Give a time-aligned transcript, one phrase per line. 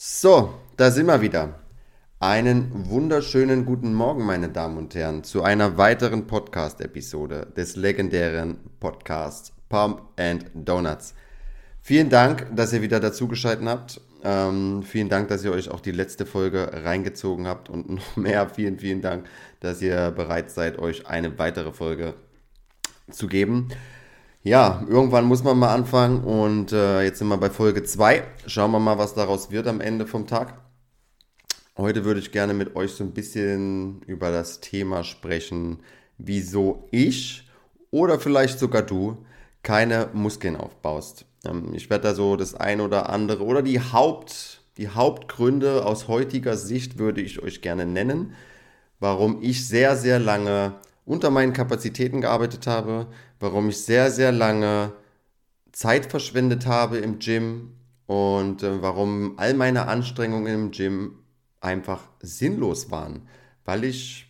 [0.00, 1.58] So, da sind wir wieder.
[2.20, 9.52] Einen wunderschönen guten Morgen, meine Damen und Herren, zu einer weiteren Podcast-Episode des legendären Podcasts
[9.68, 11.14] Pump and Donuts.
[11.82, 14.00] Vielen Dank, dass ihr wieder dazugeschaltet habt.
[14.22, 18.48] Ähm, vielen Dank, dass ihr euch auch die letzte Folge reingezogen habt und noch mehr
[18.48, 19.26] vielen, vielen Dank,
[19.58, 22.14] dass ihr bereit seid, euch eine weitere Folge
[23.10, 23.70] zu geben
[24.42, 28.22] ja, irgendwann muss man mal anfangen und äh, jetzt sind wir bei Folge 2.
[28.46, 30.54] Schauen wir mal, was daraus wird am Ende vom Tag.
[31.76, 35.80] Heute würde ich gerne mit euch so ein bisschen über das Thema sprechen,
[36.18, 37.48] wieso ich
[37.90, 39.24] oder vielleicht sogar du
[39.62, 41.26] keine Muskeln aufbaust.
[41.44, 46.08] Ähm, ich werde da so das ein oder andere oder die Haupt, die Hauptgründe aus
[46.08, 48.34] heutiger Sicht würde ich euch gerne nennen,
[49.00, 50.74] warum ich sehr, sehr lange
[51.08, 53.06] unter meinen Kapazitäten gearbeitet habe,
[53.40, 54.92] warum ich sehr, sehr lange
[55.72, 57.72] Zeit verschwendet habe im Gym
[58.06, 61.14] und äh, warum all meine Anstrengungen im Gym
[61.60, 63.26] einfach sinnlos waren,
[63.64, 64.26] weil ich,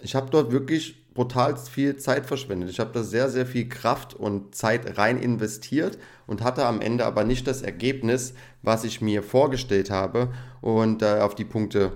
[0.00, 2.70] ich habe dort wirklich brutal viel Zeit verschwendet.
[2.70, 5.96] Ich habe da sehr, sehr viel Kraft und Zeit rein investiert
[6.26, 10.32] und hatte am Ende aber nicht das Ergebnis, was ich mir vorgestellt habe.
[10.60, 11.92] Und äh, auf die Punkte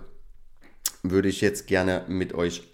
[1.02, 2.69] würde ich jetzt gerne mit euch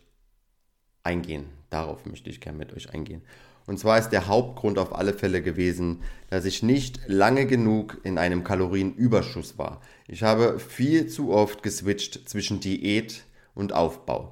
[1.07, 1.47] eingehen.
[1.71, 3.23] Darauf möchte ich gerne mit euch eingehen.
[3.67, 8.19] Und zwar ist der Hauptgrund auf alle Fälle gewesen, dass ich nicht lange genug in
[8.19, 9.81] einem Kalorienüberschuss war.
[10.07, 14.31] Ich habe viel zu oft geswitcht zwischen Diät und Aufbau.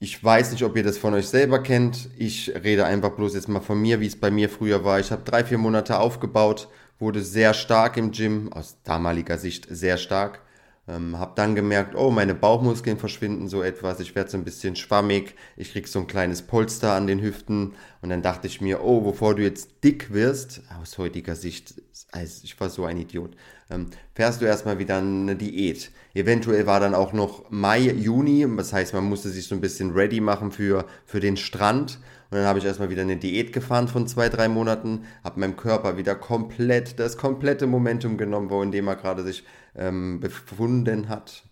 [0.00, 2.10] Ich weiß nicht, ob ihr das von euch selber kennt.
[2.18, 4.98] Ich rede einfach bloß jetzt mal von mir, wie es bei mir früher war.
[4.98, 9.96] Ich habe drei, vier Monate aufgebaut, wurde sehr stark im Gym, aus damaliger Sicht sehr
[9.96, 10.43] stark.
[10.86, 14.76] Ähm, hab dann gemerkt, oh, meine Bauchmuskeln verschwinden so etwas, ich werde so ein bisschen
[14.76, 17.72] schwammig, ich krieg so ein kleines Polster an den Hüften.
[18.02, 21.74] Und dann dachte ich mir, oh, bevor du jetzt dick wirst, aus heutiger Sicht,
[22.12, 23.34] also ich war so ein Idiot,
[23.70, 25.90] ähm, fährst du erstmal wieder eine Diät.
[26.12, 29.92] Eventuell war dann auch noch Mai, Juni, das heißt, man musste sich so ein bisschen
[29.92, 31.98] ready machen für, für den Strand
[32.34, 35.54] und dann habe ich erstmal wieder eine Diät gefahren von zwei, drei Monaten, habe meinem
[35.54, 39.44] Körper wieder komplett das komplette Momentum genommen, wo in dem er gerade sich
[39.76, 41.44] ähm, befunden hat.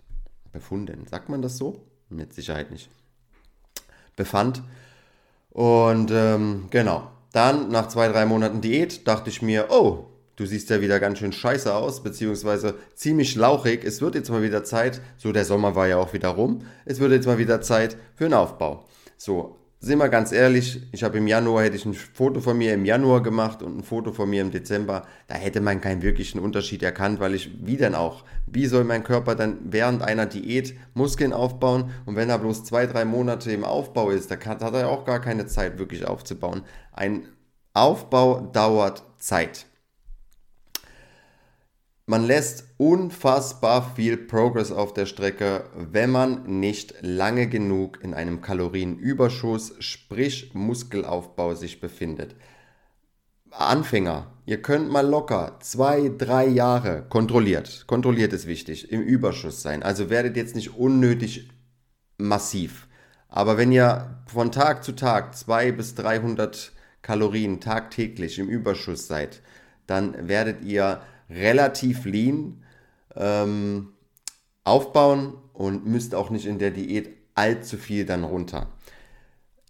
[0.51, 1.87] Befunden, sagt man das so?
[2.09, 2.91] Mit Sicherheit nicht.
[4.17, 4.65] Befand.
[5.51, 7.13] Und ähm, genau.
[7.33, 11.21] Dann, nach zwei, drei Monaten Diät, dachte ich mir, oh, du siehst ja wieder ganz
[11.21, 13.85] schön scheiße aus, beziehungsweise ziemlich lauchig.
[13.85, 16.99] Es wird jetzt mal wieder Zeit, so der Sommer war ja auch wieder rum, es
[16.99, 18.89] wird jetzt mal wieder Zeit für einen Aufbau.
[19.17, 22.73] So, sind wir ganz ehrlich, ich habe im Januar, hätte ich ein Foto von mir
[22.73, 26.39] im Januar gemacht und ein Foto von mir im Dezember, da hätte man keinen wirklichen
[26.39, 30.75] Unterschied erkannt, weil ich, wie denn auch, wie soll mein Körper dann während einer Diät
[30.95, 34.89] Muskeln aufbauen und wenn er bloß zwei, drei Monate im Aufbau ist, da hat er
[34.89, 36.63] auch gar keine Zeit wirklich aufzubauen.
[36.93, 37.27] Ein
[37.75, 39.67] Aufbau dauert Zeit.
[42.07, 48.41] Man lässt unfassbar viel Progress auf der Strecke, wenn man nicht lange genug in einem
[48.41, 52.35] Kalorienüberschuss, sprich Muskelaufbau, sich befindet.
[53.53, 59.85] Anfänger, ihr könnt mal locker zwei, drei Jahre kontrolliert, kontrolliert ist wichtig, im Überschuss sein.
[59.85, 61.51] Also werdet jetzt nicht unnötig
[62.19, 62.89] massiv.
[63.29, 69.41] Aber wenn ihr von Tag zu Tag zwei bis 300 Kalorien tagtäglich im Überschuss seid,
[69.87, 72.63] dann werdet ihr relativ lean
[73.17, 73.89] ähm,
[74.65, 78.69] aufbauen und müsst auch nicht in der Diät allzu viel dann runter.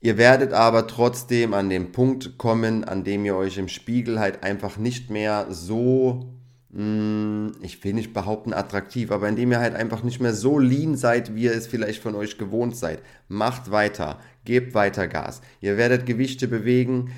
[0.01, 4.43] Ihr werdet aber trotzdem an den Punkt kommen, an dem ihr euch im Spiegel halt
[4.43, 6.35] einfach nicht mehr so,
[6.71, 10.35] mh, hm, ich will nicht behaupten attraktiv, aber in dem ihr halt einfach nicht mehr
[10.35, 13.01] so lean seid, wie ihr es vielleicht von euch gewohnt seid.
[13.29, 15.41] Macht weiter, gebt weiter Gas.
[15.61, 17.13] Ihr werdet Gewichte bewegen,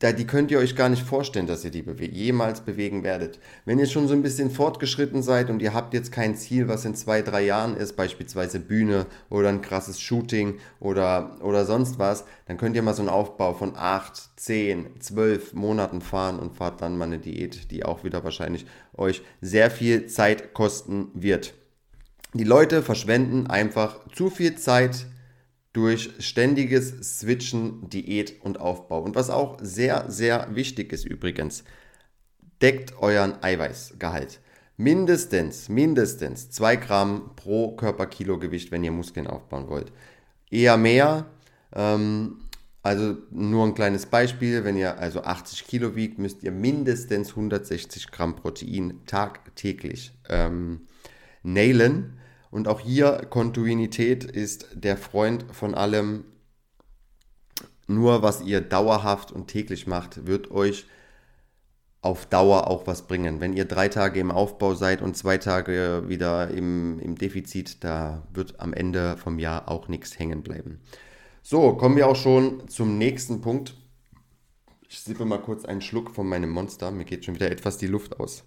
[0.00, 3.38] da, die könnt ihr euch gar nicht vorstellen, dass ihr die bewe jemals bewegen werdet.
[3.64, 6.84] Wenn ihr schon so ein bisschen fortgeschritten seid und ihr habt jetzt kein Ziel, was
[6.84, 12.24] in zwei, drei Jahren ist, beispielsweise Bühne oder ein krasses Shooting oder, oder sonst was,
[12.46, 16.82] dann könnt ihr mal so einen Aufbau von acht, zehn, zwölf Monaten fahren und fahrt
[16.82, 21.54] dann mal eine Diät, die auch wieder wahrscheinlich euch sehr viel Zeit kosten wird.
[22.34, 25.06] Die Leute verschwenden einfach zu viel Zeit
[25.76, 29.02] durch ständiges Switchen, Diät und Aufbau.
[29.02, 31.64] Und was auch sehr, sehr wichtig ist übrigens,
[32.62, 34.40] deckt euren Eiweißgehalt.
[34.78, 39.92] Mindestens, mindestens 2 Gramm pro Körperkilo Gewicht, wenn ihr Muskeln aufbauen wollt.
[40.50, 41.26] Eher mehr,
[41.74, 42.38] ähm,
[42.82, 48.10] also nur ein kleines Beispiel, wenn ihr also 80 Kilo wiegt, müsst ihr mindestens 160
[48.10, 50.86] Gramm Protein tagtäglich ähm,
[51.42, 52.18] nailen.
[52.56, 56.24] Und auch hier Kontinuität ist der Freund von allem.
[57.86, 60.86] Nur was ihr dauerhaft und täglich macht, wird euch
[62.00, 63.42] auf Dauer auch was bringen.
[63.42, 68.26] Wenn ihr drei Tage im Aufbau seid und zwei Tage wieder im, im Defizit, da
[68.32, 70.80] wird am Ende vom Jahr auch nichts hängen bleiben.
[71.42, 73.74] So, kommen wir auch schon zum nächsten Punkt.
[74.88, 76.90] Ich sippe mal kurz einen Schluck von meinem Monster.
[76.90, 78.44] Mir geht schon wieder etwas die Luft aus.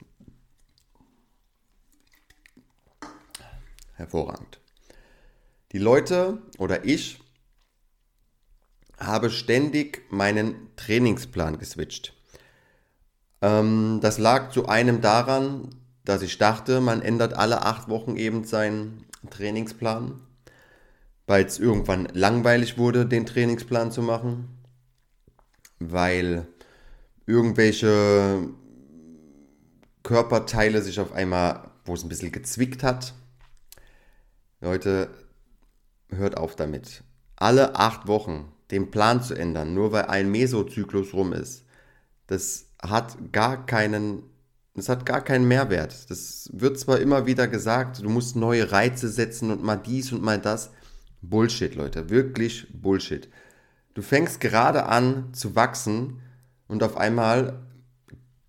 [4.00, 4.62] Hervorragend.
[5.74, 7.20] Die Leute oder ich
[8.98, 12.14] habe ständig meinen Trainingsplan geswitcht.
[13.42, 15.76] Ähm, das lag zu einem daran,
[16.06, 20.22] dass ich dachte, man ändert alle acht Wochen eben seinen Trainingsplan,
[21.28, 24.48] weil es irgendwann langweilig wurde, den Trainingsplan zu machen,
[25.80, 26.48] weil
[27.26, 28.48] irgendwelche
[30.04, 33.14] Körperteile sich auf einmal, wo es ein bisschen gezwickt hat.
[34.62, 35.10] Leute,
[36.10, 37.04] hört auf damit.
[37.36, 41.66] Alle acht Wochen den Plan zu ändern, nur weil ein Mesozyklus rum ist,
[42.28, 44.24] das hat gar keinen,
[44.76, 46.10] das hat gar keinen Mehrwert.
[46.12, 50.22] Das wird zwar immer wieder gesagt, du musst neue Reize setzen und mal dies und
[50.22, 50.72] mal das.
[51.22, 53.30] Bullshit, Leute, wirklich Bullshit.
[53.94, 56.22] Du fängst gerade an zu wachsen
[56.68, 57.62] und auf einmal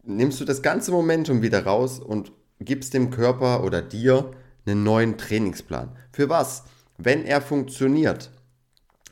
[0.03, 4.33] nimmst du das ganze Momentum wieder raus und gibst dem Körper oder dir
[4.67, 5.97] einen neuen Trainingsplan.
[6.13, 6.65] Für was?
[6.99, 8.31] Wenn er funktioniert,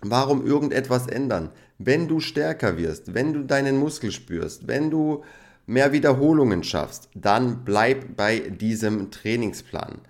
[0.02, 1.50] warum irgendetwas ändern?
[1.78, 5.24] wenn du stärker wirst, wenn du deinen Muskel spürst, wenn du
[5.66, 10.00] mehr Wiederholungen schaffst, dann bleib bei diesem Trainingsplan.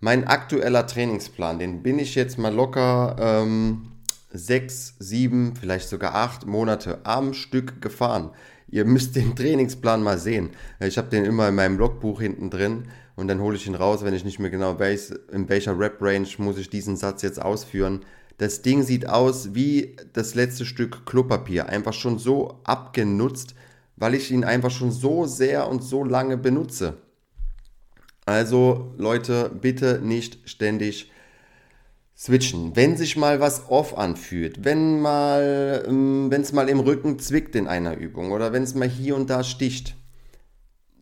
[0.00, 3.92] Mein aktueller Trainingsplan, den bin ich jetzt mal locker ähm,
[4.32, 8.30] sechs, sieben, vielleicht sogar acht Monate am Stück gefahren.
[8.68, 10.50] Ihr müsst den Trainingsplan mal sehen.
[10.80, 14.04] Ich habe den immer in meinem Logbuch hinten drin und dann hole ich ihn raus,
[14.04, 18.04] wenn ich nicht mehr genau weiß, in welcher Rep-Range muss ich diesen Satz jetzt ausführen.
[18.38, 23.54] Das Ding sieht aus wie das letzte Stück Klopapier, einfach schon so abgenutzt,
[23.96, 26.98] weil ich ihn einfach schon so sehr und so lange benutze.
[28.26, 31.12] Also Leute, bitte nicht ständig
[32.16, 32.74] switchen.
[32.74, 37.54] Wenn sich mal was off anfühlt, wenn mal, ähm, wenn es mal im Rücken zwickt
[37.54, 39.96] in einer Übung oder wenn es mal hier und da sticht,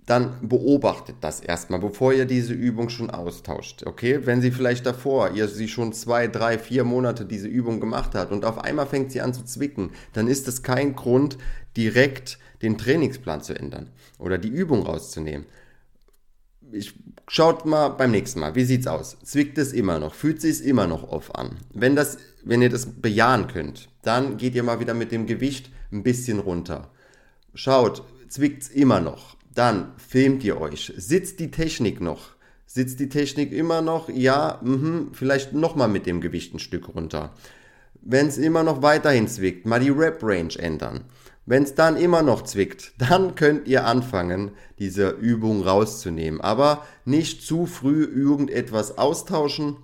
[0.06, 3.84] dann beobachtet das erstmal, bevor ihr diese Übung schon austauscht.
[3.86, 8.14] Okay, wenn sie vielleicht davor, ihr sie schon zwei, drei, vier Monate diese Übung gemacht
[8.14, 11.38] hat und auf einmal fängt sie an zu zwicken, dann ist es kein Grund,
[11.76, 15.46] direkt den Trainingsplan zu ändern oder die Übung rauszunehmen.
[16.72, 16.94] Ich,
[17.28, 19.18] schaut mal beim nächsten Mal, wie sieht's aus?
[19.22, 20.14] Zwickt es immer noch?
[20.14, 21.58] Fühlt sich es immer noch off an?
[21.72, 25.70] Wenn das, wenn ihr das bejahen könnt, dann geht ihr mal wieder mit dem Gewicht
[25.92, 26.90] ein bisschen runter.
[27.54, 29.36] Schaut, zwickt es immer noch?
[29.54, 30.92] Dann filmt ihr euch.
[30.96, 32.30] Sitzt die Technik noch?
[32.66, 34.08] Sitzt die Technik immer noch?
[34.08, 37.34] Ja, mh, vielleicht nochmal mit dem Gewicht ein Stück runter.
[38.00, 41.04] Wenn es immer noch weiterhin zwickt, mal die Rep-Range ändern.
[41.44, 46.40] Wenn es dann immer noch zwickt, dann könnt ihr anfangen, diese Übung rauszunehmen.
[46.40, 49.76] Aber nicht zu früh irgendetwas austauschen.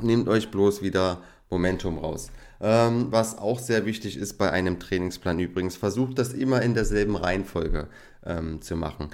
[0.00, 2.30] Nehmt euch bloß wieder Momentum raus.
[2.60, 7.16] Ähm, was auch sehr wichtig ist bei einem Trainingsplan übrigens, versucht das immer in derselben
[7.16, 7.88] Reihenfolge
[8.24, 9.08] ähm, zu machen.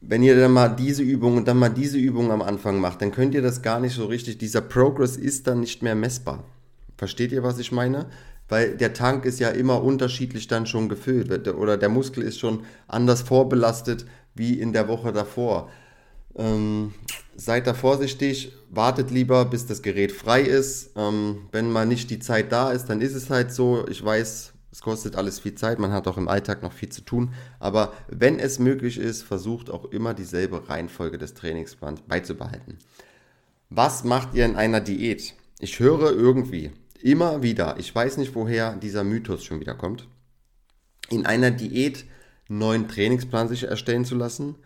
[0.00, 3.12] Wenn ihr dann mal diese Übung und dann mal diese Übung am Anfang macht, dann
[3.12, 6.44] könnt ihr das gar nicht so richtig, dieser Progress ist dann nicht mehr messbar.
[6.96, 8.06] Versteht ihr, was ich meine?
[8.48, 12.64] Weil der Tank ist ja immer unterschiedlich dann schon gefüllt oder der Muskel ist schon
[12.86, 14.04] anders vorbelastet
[14.34, 15.70] wie in der Woche davor.
[16.36, 16.92] Ähm,
[17.36, 20.90] seid da vorsichtig, wartet lieber, bis das Gerät frei ist.
[20.96, 23.86] Ähm, wenn mal nicht die Zeit da ist, dann ist es halt so.
[23.88, 27.02] Ich weiß, es kostet alles viel Zeit, man hat auch im Alltag noch viel zu
[27.02, 27.32] tun.
[27.60, 32.78] Aber wenn es möglich ist, versucht auch immer dieselbe Reihenfolge des Trainingsplans beizubehalten.
[33.70, 35.34] Was macht ihr in einer Diät?
[35.60, 40.08] Ich höre irgendwie immer wieder, ich weiß nicht, woher dieser Mythos schon wieder kommt,
[41.08, 42.04] in einer Diät
[42.48, 44.56] einen neuen Trainingsplan sich erstellen zu lassen.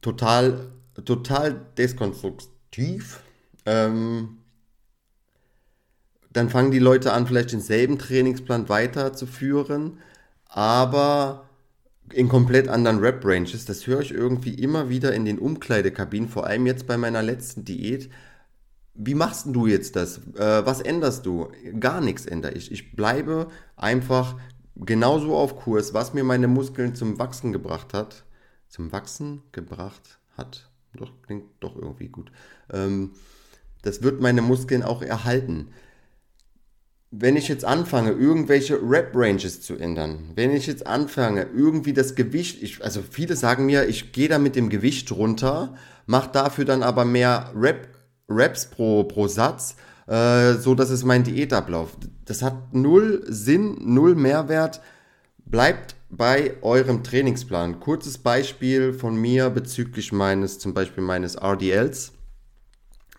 [0.00, 0.72] Total,
[1.04, 3.20] total deskonstruktiv.
[3.66, 4.38] Ähm,
[6.32, 9.98] dann fangen die Leute an, vielleicht denselben Trainingsplan weiterzuführen,
[10.46, 11.48] aber
[12.12, 13.64] in komplett anderen Rap-Ranges.
[13.64, 17.64] Das höre ich irgendwie immer wieder in den Umkleidekabinen, vor allem jetzt bei meiner letzten
[17.64, 18.10] Diät.
[18.94, 20.18] Wie machst du jetzt das?
[20.36, 21.48] Äh, was änderst du?
[21.80, 22.70] Gar nichts ändere ich.
[22.70, 24.36] Ich bleibe einfach
[24.76, 28.24] genauso auf Kurs, was mir meine Muskeln zum Wachsen gebracht hat.
[28.68, 30.70] Zum Wachsen gebracht hat.
[30.94, 32.30] Doch, klingt doch irgendwie gut.
[32.70, 33.12] Ähm,
[33.82, 35.68] das wird meine Muskeln auch erhalten
[37.14, 42.62] wenn ich jetzt anfange, irgendwelche Rap-Ranges zu ändern, wenn ich jetzt anfange, irgendwie das Gewicht,
[42.62, 45.74] ich, also viele sagen mir, ich gehe da mit dem Gewicht runter,
[46.06, 47.88] mache dafür dann aber mehr Rap,
[48.28, 49.76] Raps pro, pro Satz,
[50.06, 51.90] äh, so dass es mein Diätablauf.
[52.24, 54.80] Das hat null Sinn, null Mehrwert.
[55.44, 57.78] Bleibt bei eurem Trainingsplan.
[57.78, 62.12] Kurzes Beispiel von mir bezüglich meines, zum Beispiel meines RDLs.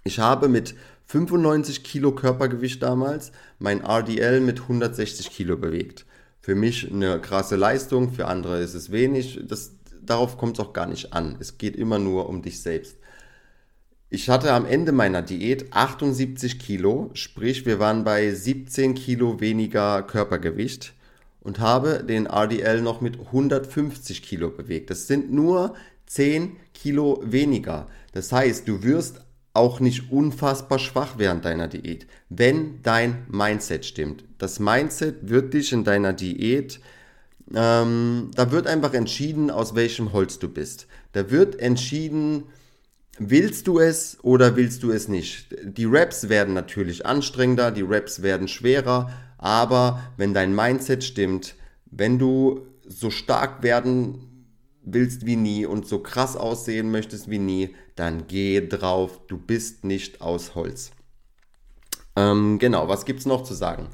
[0.03, 0.73] Ich habe mit
[1.05, 6.05] 95 Kilo Körpergewicht damals mein RDL mit 160 Kilo bewegt.
[6.39, 9.39] Für mich eine krasse Leistung, für andere ist es wenig.
[9.47, 11.37] Das, darauf kommt es auch gar nicht an.
[11.39, 12.97] Es geht immer nur um dich selbst.
[14.09, 20.03] Ich hatte am Ende meiner Diät 78 Kilo, sprich wir waren bei 17 Kilo weniger
[20.03, 20.93] Körpergewicht
[21.39, 24.89] und habe den RDL noch mit 150 Kilo bewegt.
[24.89, 25.73] Das sind nur
[26.05, 27.87] 10 Kilo weniger.
[28.11, 29.21] Das heißt, du wirst
[29.53, 34.25] auch nicht unfassbar schwach während deiner Diät, wenn dein Mindset stimmt.
[34.39, 36.79] Das Mindset wird dich in deiner Diät,
[37.53, 40.87] ähm, da wird einfach entschieden, aus welchem Holz du bist.
[41.11, 42.45] Da wird entschieden,
[43.19, 45.55] willst du es oder willst du es nicht.
[45.63, 51.55] Die Raps werden natürlich anstrengender, die Raps werden schwerer, aber wenn dein Mindset stimmt,
[51.85, 54.47] wenn du so stark werden
[54.83, 59.83] willst wie nie und so krass aussehen möchtest wie nie, dann geh drauf, du bist
[59.83, 60.91] nicht aus Holz.
[62.15, 63.89] Ähm, genau, was gibt es noch zu sagen?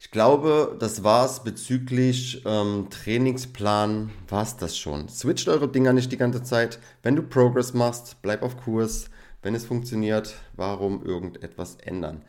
[0.00, 4.10] Ich glaube, das war's bezüglich ähm, Trainingsplan.
[4.28, 5.08] War's das schon?
[5.08, 6.78] Switcht eure Dinger nicht die ganze Zeit.
[7.02, 9.10] Wenn du Progress machst, bleib auf Kurs.
[9.42, 12.22] Wenn es funktioniert, warum irgendetwas ändern?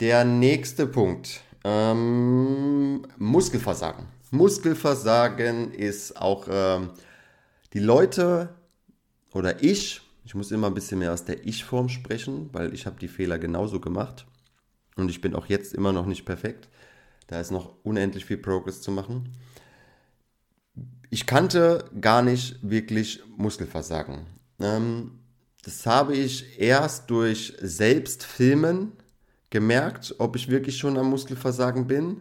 [0.00, 4.06] Der nächste Punkt ähm, Muskelversagen.
[4.30, 6.90] Muskelversagen ist auch ähm,
[7.72, 8.50] die Leute
[9.32, 13.00] oder ich, ich muss immer ein bisschen mehr aus der Ich-Form sprechen, weil ich habe
[13.00, 14.26] die Fehler genauso gemacht
[14.96, 16.68] und ich bin auch jetzt immer noch nicht perfekt.
[17.28, 19.32] Da ist noch unendlich viel Progress zu machen.
[21.08, 24.26] Ich kannte gar nicht wirklich Muskelversagen.
[24.60, 25.12] Ähm,
[25.64, 28.92] das habe ich erst durch Selbstfilmen
[29.48, 32.18] gemerkt, ob ich wirklich schon am Muskelversagen bin.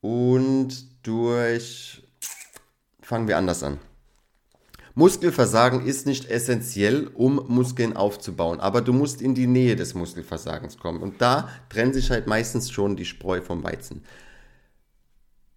[0.00, 2.04] Und durch...
[3.00, 3.80] Fangen wir anders an.
[4.94, 10.76] Muskelversagen ist nicht essentiell, um Muskeln aufzubauen, aber du musst in die Nähe des Muskelversagens
[10.76, 11.00] kommen.
[11.00, 14.02] Und da trennt sich halt meistens schon die Spreu vom Weizen.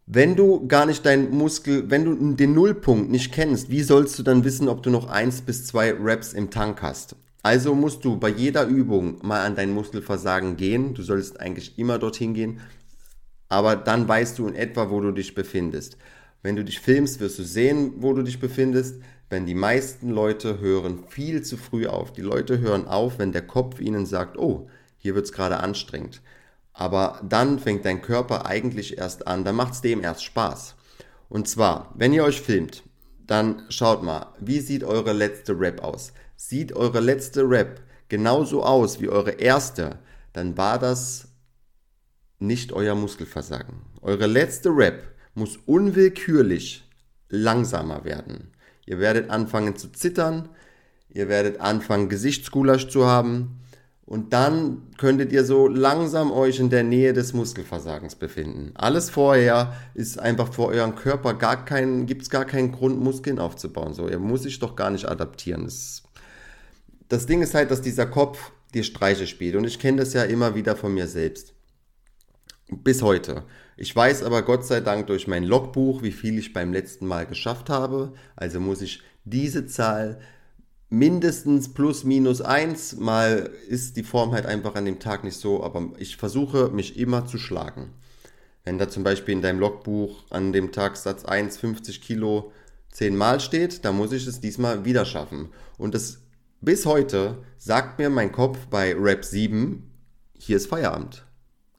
[0.07, 4.23] Wenn du gar nicht deinen Muskel, wenn du den Nullpunkt nicht kennst, wie sollst du
[4.23, 7.15] dann wissen, ob du noch eins bis zwei Reps im Tank hast?
[7.41, 10.93] Also musst du bei jeder Übung mal an dein Muskelversagen gehen.
[10.93, 12.61] Du sollst eigentlich immer dorthin gehen.
[13.49, 15.97] Aber dann weißt du in etwa, wo du dich befindest.
[16.41, 19.01] Wenn du dich filmst, wirst du sehen, wo du dich befindest.
[19.29, 22.13] Wenn die meisten Leute hören viel zu früh auf.
[22.13, 26.21] Die Leute hören auf, wenn der Kopf ihnen sagt, oh, hier wird es gerade anstrengend.
[26.73, 30.75] Aber dann fängt dein Körper eigentlich erst an, dann macht es dem erst Spaß.
[31.29, 32.83] Und zwar, wenn ihr euch filmt,
[33.25, 36.13] dann schaut mal, wie sieht eure letzte Rap aus?
[36.35, 39.99] Sieht eure letzte Rap genauso aus wie eure erste,
[40.33, 41.29] dann war das
[42.39, 43.81] nicht euer Muskelversagen.
[44.01, 45.01] Eure letzte Rap
[45.33, 46.83] muss unwillkürlich
[47.29, 48.51] langsamer werden.
[48.85, 50.49] Ihr werdet anfangen zu zittern,
[51.09, 53.61] ihr werdet anfangen Gesichtsgulasch zu haben
[54.05, 58.71] und dann könntet ihr so langsam euch in der Nähe des Muskelversagens befinden.
[58.75, 63.39] Alles vorher ist einfach vor eurem Körper gar kein, gibt es gar keinen Grund, Muskeln
[63.39, 63.95] aufzubauen.
[63.95, 65.63] So, ihr muss sich doch gar nicht adaptieren.
[65.63, 66.03] Das,
[67.09, 69.55] das Ding ist halt, dass dieser Kopf dir Streiche spielt.
[69.55, 71.53] Und ich kenne das ja immer wieder von mir selbst.
[72.69, 73.43] Bis heute.
[73.77, 77.25] Ich weiß aber Gott sei Dank durch mein Logbuch, wie viel ich beim letzten Mal
[77.25, 78.13] geschafft habe.
[78.35, 80.19] Also muss ich diese Zahl
[80.89, 82.95] mindestens plus minus eins.
[82.95, 86.97] Mal ist die Form halt einfach an dem Tag nicht so, aber ich versuche mich
[86.97, 87.91] immer zu schlagen.
[88.63, 92.51] Wenn da zum Beispiel in deinem Logbuch an dem Tag Satz 1 50 Kilo
[92.91, 95.49] 10 Mal steht, dann muss ich es diesmal wieder schaffen.
[95.77, 96.19] Und das
[96.61, 99.91] bis heute sagt mir mein Kopf bei Rap 7,
[100.37, 101.24] hier ist Feierabend.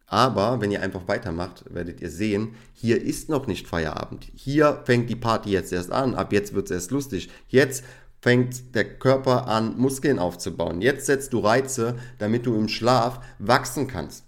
[0.07, 4.29] Aber wenn ihr einfach weitermacht, werdet ihr sehen, hier ist noch nicht Feierabend.
[4.35, 6.15] Hier fängt die Party jetzt erst an.
[6.15, 7.29] Ab jetzt wird es erst lustig.
[7.49, 7.85] Jetzt
[8.21, 10.81] fängt der Körper an, Muskeln aufzubauen.
[10.81, 14.25] Jetzt setzt du Reize, damit du im Schlaf wachsen kannst.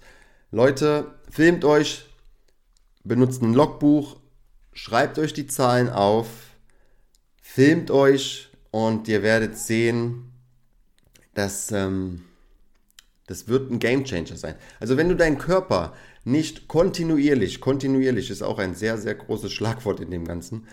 [0.51, 2.07] Leute, filmt euch,
[3.05, 4.17] benutzt ein Logbuch,
[4.73, 6.29] schreibt euch die Zahlen auf,
[7.41, 10.33] filmt euch und ihr werdet sehen,
[11.35, 12.25] dass ähm,
[13.29, 14.57] das wird ein Game Changer sein.
[14.81, 15.93] Also wenn du deinen Körper
[16.25, 20.67] nicht kontinuierlich, kontinuierlich ist auch ein sehr, sehr großes Schlagwort in dem Ganzen,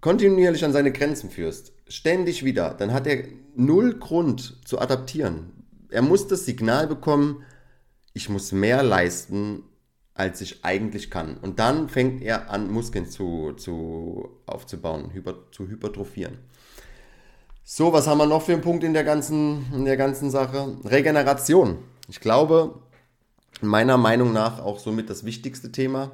[0.00, 5.52] kontinuierlich an seine Grenzen führst, ständig wieder, dann hat er null Grund zu adaptieren.
[5.90, 7.44] Er muss das Signal bekommen,
[8.14, 9.62] ich muss mehr leisten,
[10.14, 11.36] als ich eigentlich kann.
[11.36, 16.38] Und dann fängt er an, Muskeln zu, zu aufzubauen, hyper, zu hypertrophieren.
[17.68, 20.76] So, was haben wir noch für einen Punkt in der ganzen, in der ganzen Sache?
[20.84, 21.78] Regeneration.
[22.06, 22.78] Ich glaube,
[23.60, 26.12] meiner Meinung nach auch somit das wichtigste Thema.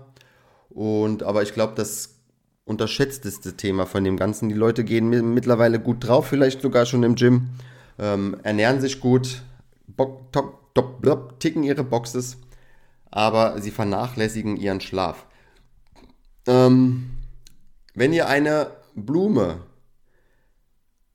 [0.71, 2.15] Und, aber ich glaube, das
[2.65, 4.49] unterschätzteste Thema von dem Ganzen.
[4.49, 7.51] Die Leute gehen mittlerweile gut drauf, vielleicht sogar schon im Gym,
[7.99, 9.43] ähm, ernähren sich gut,
[9.87, 12.39] bock, top, top, top, ticken ihre Boxes,
[13.11, 15.27] aber sie vernachlässigen ihren Schlaf.
[16.47, 17.11] Ähm,
[17.93, 19.61] wenn ihr eine Blume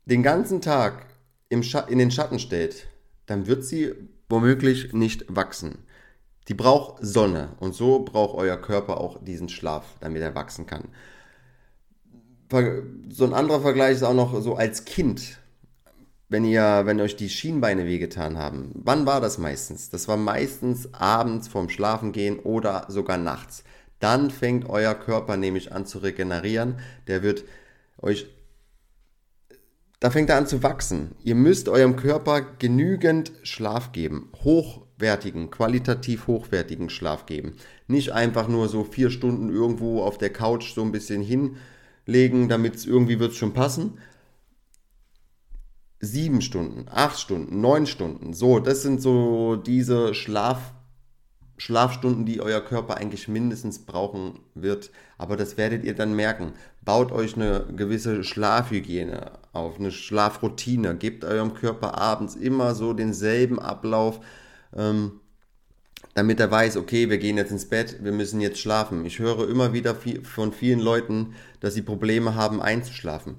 [0.08, 1.06] den ganzen Tag
[1.50, 2.88] im in den Schatten stellt,
[3.26, 3.94] dann wird sie
[4.30, 5.80] womöglich nicht wachsen.
[6.48, 10.86] Die braucht Sonne und so braucht euer Körper auch diesen Schlaf, damit er wachsen kann.
[13.10, 15.40] So ein anderer Vergleich ist auch noch so als Kind,
[16.30, 18.72] wenn ihr, wenn euch die Schienbeine wehgetan haben.
[18.76, 19.90] Wann war das meistens?
[19.90, 23.66] Das war meistens abends vorm Schlafengehen oder sogar nachts.
[24.00, 26.80] Dann fängt euer Körper nämlich an zu regenerieren.
[27.08, 27.44] Der wird
[28.02, 28.28] euch
[30.00, 31.16] da fängt er an zu wachsen.
[31.24, 34.32] Ihr müsst eurem Körper genügend Schlaf geben.
[34.44, 37.56] Hochwertigen, qualitativ hochwertigen Schlaf geben.
[37.88, 42.76] Nicht einfach nur so vier Stunden irgendwo auf der Couch so ein bisschen hinlegen, damit
[42.76, 43.98] es irgendwie wird schon passen.
[46.00, 48.34] Sieben Stunden, acht Stunden, neun Stunden.
[48.34, 50.74] So, das sind so diese Schlaf
[51.58, 54.92] Schlafstunden, die euer Körper eigentlich mindestens brauchen wird.
[55.18, 56.54] Aber das werdet ihr dann merken.
[56.86, 60.96] Baut euch eine gewisse Schlafhygiene auf, eine Schlafroutine.
[60.96, 64.20] Gebt eurem Körper abends immer so denselben Ablauf,
[64.76, 65.20] ähm,
[66.14, 69.06] damit er weiß, okay, wir gehen jetzt ins Bett, wir müssen jetzt schlafen.
[69.06, 73.36] Ich höre immer wieder von vielen Leuten, dass sie Probleme haben einzuschlafen.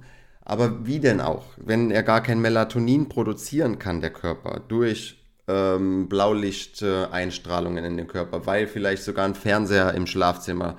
[0.48, 5.17] Aber wie denn auch, wenn er gar kein Melatonin produzieren kann, der Körper, durch
[5.48, 10.76] ähm, Blaulichteinstrahlungen in den Körper, weil vielleicht sogar ein Fernseher im Schlafzimmer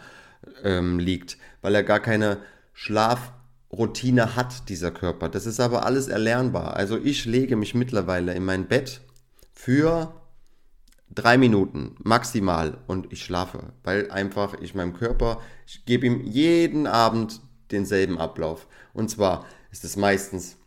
[0.64, 2.38] ähm, liegt, weil er gar keine
[2.74, 5.28] Schlafroutine hat, dieser Körper.
[5.28, 6.76] Das ist aber alles erlernbar.
[6.76, 9.02] Also ich lege mich mittlerweile in mein Bett
[9.52, 10.14] für
[11.10, 16.86] drei Minuten maximal und ich schlafe, weil einfach ich meinem Körper, ich gebe ihm jeden
[16.86, 18.68] Abend denselben Ablauf.
[18.94, 20.59] Und zwar ist es meistens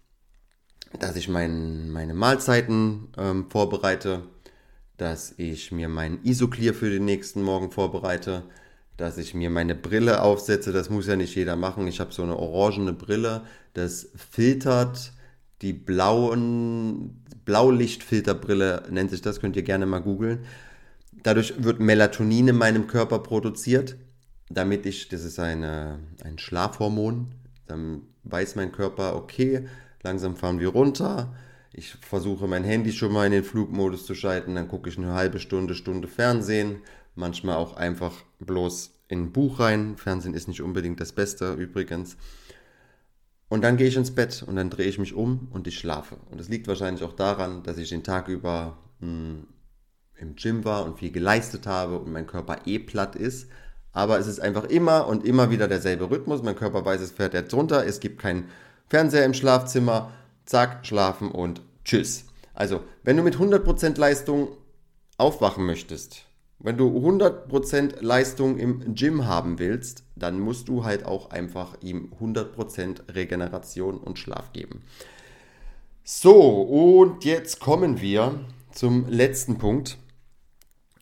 [0.98, 4.22] dass ich mein, meine Mahlzeiten ähm, vorbereite,
[4.96, 8.44] dass ich mir meinen Isoclear für den nächsten Morgen vorbereite,
[8.96, 10.72] dass ich mir meine Brille aufsetze.
[10.72, 11.86] Das muss ja nicht jeder machen.
[11.86, 13.42] Ich habe so eine orangene Brille,
[13.74, 15.12] das filtert
[15.62, 20.40] die blauen Blaulichtfilterbrille nennt sich das, könnt ihr gerne mal googeln.
[21.22, 23.96] Dadurch wird Melatonin in meinem Körper produziert,
[24.48, 27.32] damit ich, das ist eine, ein Schlafhormon,
[27.66, 29.66] dann weiß mein Körper, okay,
[30.02, 31.34] Langsam fahren wir runter.
[31.72, 34.54] Ich versuche mein Handy schon mal in den Flugmodus zu schalten.
[34.54, 36.80] Dann gucke ich eine halbe Stunde, Stunde Fernsehen.
[37.14, 39.96] Manchmal auch einfach bloß in ein Buch rein.
[39.96, 42.16] Fernsehen ist nicht unbedingt das Beste übrigens.
[43.48, 46.16] Und dann gehe ich ins Bett und dann drehe ich mich um und ich schlafe.
[46.30, 49.46] Und das liegt wahrscheinlich auch daran, dass ich den Tag über mh, hm,
[50.16, 53.48] im Gym war und viel geleistet habe und mein Körper eh platt ist.
[53.92, 56.42] Aber es ist einfach immer und immer wieder derselbe Rhythmus.
[56.42, 57.84] Mein Körper weiß, es fährt jetzt runter.
[57.84, 58.44] Es gibt kein
[58.92, 60.12] Fernseher im Schlafzimmer,
[60.44, 62.26] zack, schlafen und tschüss.
[62.52, 64.48] Also, wenn du mit 100% Leistung
[65.16, 66.26] aufwachen möchtest,
[66.58, 72.12] wenn du 100% Leistung im Gym haben willst, dann musst du halt auch einfach ihm
[72.20, 74.82] 100% Regeneration und Schlaf geben.
[76.04, 78.40] So, und jetzt kommen wir
[78.72, 79.96] zum letzten Punkt.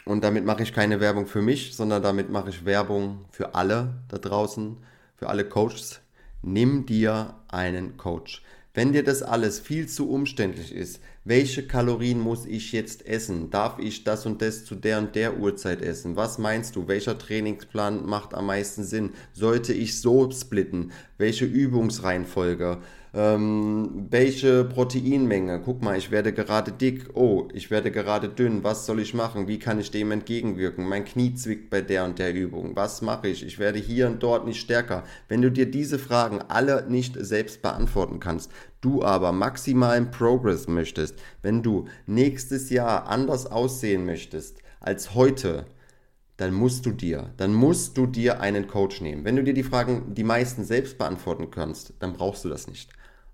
[0.04, 3.94] Und damit mache ich keine Werbung für mich, sondern damit mache ich Werbung für alle
[4.06, 4.76] da draußen,
[5.16, 6.00] für alle Coaches,
[6.42, 8.42] nimm dir einen Coach.
[8.72, 13.50] Wenn dir das alles viel zu umständlich ist, welche Kalorien muss ich jetzt essen?
[13.50, 16.14] Darf ich das und das zu der und der Uhrzeit essen?
[16.14, 16.86] Was meinst du?
[16.86, 19.10] Welcher Trainingsplan macht am meisten Sinn?
[19.32, 20.92] Sollte ich so splitten?
[21.18, 22.78] Welche Übungsreihenfolge?
[23.12, 25.60] Ähm, welche Proteinmenge?
[25.64, 27.10] Guck mal, ich werde gerade dick.
[27.14, 28.62] Oh, ich werde gerade dünn.
[28.62, 29.48] Was soll ich machen?
[29.48, 30.88] Wie kann ich dem entgegenwirken?
[30.88, 32.76] Mein Knie zwickt bei der und der Übung.
[32.76, 33.44] Was mache ich?
[33.44, 35.02] Ich werde hier und dort nicht stärker.
[35.28, 41.16] Wenn du dir diese Fragen alle nicht selbst beantworten kannst, du aber maximalen Progress möchtest,
[41.42, 45.66] wenn du nächstes Jahr anders aussehen möchtest als heute,
[46.40, 49.26] dann musst du dir, dann musst du dir einen Coach nehmen.
[49.26, 52.88] Wenn du dir die Fragen die meisten selbst beantworten kannst, dann brauchst du das nicht.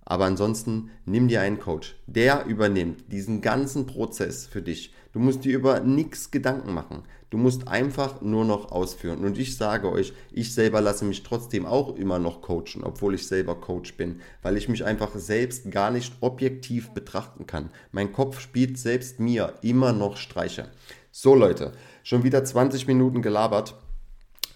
[0.05, 1.95] Aber ansonsten nimm dir einen Coach.
[2.07, 4.92] Der übernimmt diesen ganzen Prozess für dich.
[5.12, 7.05] Du musst dir über nichts Gedanken machen.
[7.31, 9.25] Du musst einfach nur noch ausführen.
[9.25, 13.29] Und ich sage euch, ich selber lasse mich trotzdem auch immer noch coachen, obwohl ich
[13.29, 17.71] selber Coach bin, weil ich mich einfach selbst gar nicht objektiv betrachten kann.
[17.92, 20.71] Mein Kopf spielt selbst mir immer noch Streiche.
[21.19, 21.73] So Leute,
[22.07, 23.75] schon wieder 20 Minuten gelabert.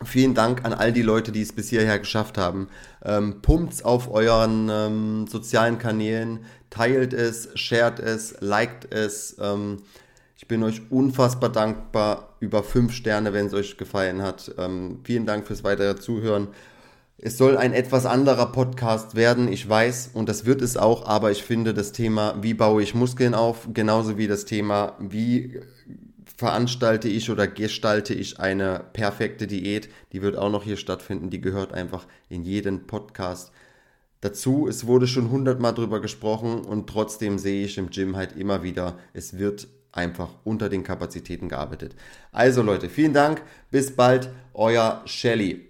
[0.04, 2.68] Vielen Dank an all die Leute, die es bis hierher geschafft haben.
[3.04, 9.36] Ähm, pumpt's auf euren ähm, sozialen Kanälen, teilt es, shared es, liked es.
[9.40, 9.78] Ähm,
[10.36, 14.54] ich bin euch unfassbar dankbar über fünf Sterne, wenn es euch gefallen hat.
[14.56, 16.48] Ähm, vielen Dank fürs weitere Zuhören.
[17.18, 21.32] Es soll ein etwas anderer Podcast werden, ich weiß, und das wird es auch, aber
[21.32, 25.60] ich finde das Thema, wie baue ich Muskeln auf, genauso wie das Thema, wie
[26.36, 31.40] veranstalte ich oder gestalte ich eine perfekte Diät, die wird auch noch hier stattfinden, die
[31.40, 33.52] gehört einfach in jeden Podcast
[34.20, 34.66] dazu.
[34.68, 38.98] Es wurde schon hundertmal drüber gesprochen und trotzdem sehe ich im Gym halt immer wieder,
[39.12, 41.96] es wird einfach unter den Kapazitäten gearbeitet.
[42.32, 45.69] Also Leute, vielen Dank, bis bald, euer Shelly.